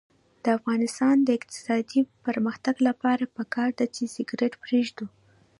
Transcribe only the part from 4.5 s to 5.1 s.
پریږدو.